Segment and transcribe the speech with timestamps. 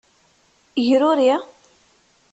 [0.87, 1.31] Gruri.